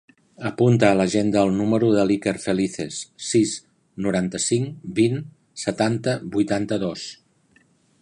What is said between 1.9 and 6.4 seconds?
de l'Iker Felices: sis, noranta-cinc, vint, setanta,